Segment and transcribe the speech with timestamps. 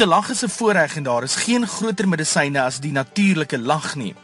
[0.00, 3.94] te lag is 'n voorreg en daar is geen groter medisyne as die natuurlike lag
[3.94, 4.14] nie.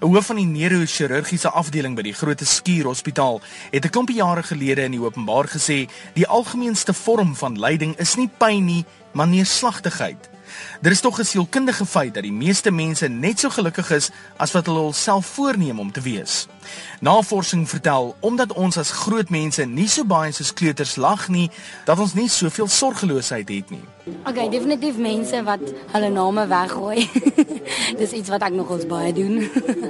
[0.00, 4.42] 'n Hoof van die neurochirurgiese afdeling by die Grote Skuur Hospitaal het 'n klompie jare
[4.42, 9.28] gelede in die openbaar gesê, die algemeenste vorm van lyding is nie pyn nie, maar
[9.28, 10.28] neerslagtigheid.
[10.80, 14.52] Daar is tog 'n sielkundige feit dat die meeste mense net so gelukkig is as
[14.52, 16.46] wat hulle self voorneem om te wees.
[17.00, 21.50] Navorsing vertel omdat ons as groot mense nie so baie soos kleuters lag nie,
[21.84, 23.84] dat ons nie soveel sorgeloosheid het nie.
[24.24, 25.60] Okay, definitief mense wat
[25.92, 27.10] hulle name weggooi.
[28.00, 29.38] Dis iets wat ek nogals baie doen.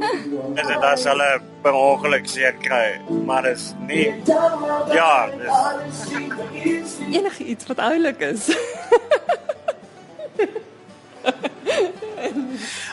[0.58, 4.08] Dit as hulle per ongeluk seer kry, maar dis nie
[4.92, 5.28] ja,
[6.64, 8.48] dis enige iets wat oulik is.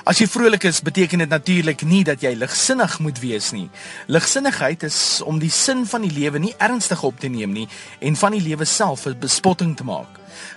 [0.08, 3.66] As jy vrolik is, beteken dit natuurlik nie dat jy ligsinnig moet wees nie.
[4.08, 7.66] Ligsinnigheid is om die sin van die lewe nie ernstig op te neem nie
[8.00, 10.08] en van die lewe self 'n bespotting te maak.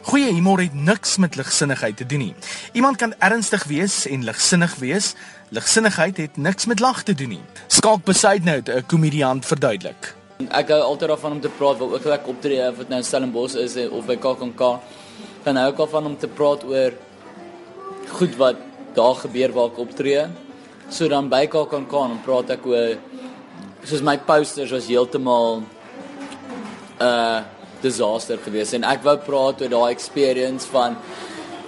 [0.06, 2.34] Goeie humor het niks met ligsinnigheid te doen nie.
[2.72, 5.14] Iemand kan ernstig wees en ligsinnig wees.
[5.48, 7.42] Ligsinnigheid het niks met lag te doen nie.
[7.66, 10.14] Skalk Besaidnout, 'n komediant verduidelik.
[10.50, 13.04] Ek hou altyd daarvan om te praat waar ook ek optree of dit nou in
[13.04, 14.80] Stellenbosch is of by KAKNK.
[15.42, 16.92] Dan hou ek al van om te praat oor
[18.08, 20.26] goed wat daar gebeur waar ek optree.
[20.90, 22.98] So dan by kan kan en praat ek oor
[23.84, 25.64] soos my posters was heeltemal 'n
[27.00, 27.40] uh,
[27.82, 30.96] disaster geweest en ek wou praat oor daai experience van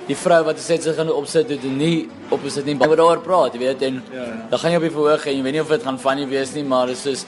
[0.08, 2.92] die vrou wat sê sy gaan opsit doen en nie op is dit nie maar
[2.92, 4.36] daaroor praat jy weet en ja, ja.
[4.50, 6.54] dan gaan jy op die verhoog en jy weet nie of dit gaan funny wees
[6.56, 7.24] nie maar dit is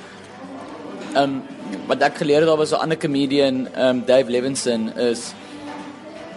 [1.15, 1.43] ehm um,
[1.89, 5.33] wat ek geleer het daar was 'n ander comedian ehm um, Dave Levinson is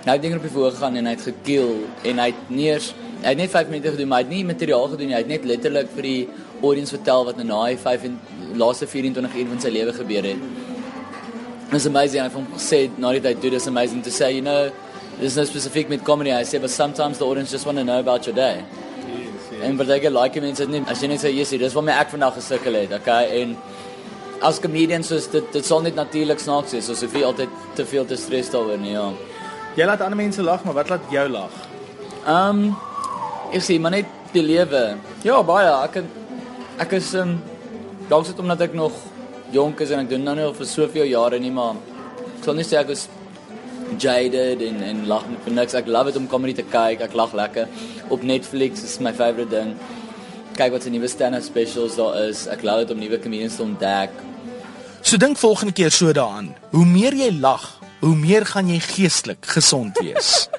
[0.07, 1.71] Nou het dinge op die voor gegaan en hy het gekill
[2.07, 4.45] en hy het nie eens hy het net 5 minute gedoen, maar hy het nie
[4.45, 5.15] materiaal gedoen nie.
[5.17, 6.29] Hy het net letterlik vir die
[6.61, 8.13] audience vertel wat nou na hy 5 en
[8.61, 10.45] laaste 24 uur van sy lewe gebeur het.
[11.73, 12.23] It's amazing.
[12.23, 14.71] I've said not that do this amazing to say, you know,
[15.19, 16.31] there's no specific with comedy.
[16.31, 18.63] I say, but sometimes the audience just want to know about your day.
[18.63, 19.61] Yes, yes.
[19.61, 22.35] En ek like mense dit nie as jy net sê, "Yes, dis my ek vandag
[22.35, 23.41] gesukkel het." Okay?
[23.41, 23.57] En
[24.41, 27.85] as comedian so dit dit sal net natuurlik snaaks wees, so sou jy altyd te
[27.85, 29.11] veel te stres daaroor nie, ja.
[29.77, 31.57] Jy laat ander mense lag, maar wat laat jou lag?
[32.25, 32.77] Ehm um,
[33.53, 34.97] ek sê maar net die lewe.
[35.23, 35.69] Ja, baie.
[35.85, 36.01] Ek
[36.81, 37.37] ek is ehm um,
[38.09, 38.95] dalk sit omdat ek nog
[39.53, 41.77] jonk is en ek doen nou nie al vir soveel jare nie, maar
[42.37, 43.05] ek sal nie sê ek is
[44.01, 45.77] jaded en en lag net vir niks.
[45.77, 47.05] Ek love dit om comedy te kyk.
[47.05, 47.69] Ek lag lekker.
[48.09, 49.75] Op Netflix is my favourite ding.
[50.57, 52.47] Kyk wat se nuwe stand-up specials daar is.
[52.49, 54.09] Ek love dit om nuwe comedians te ontdek.
[55.01, 56.55] So dink volgende keer so daaraan.
[56.73, 60.49] Hoe meer jy lag, hoe meer gaan jy geestelik gesond wees.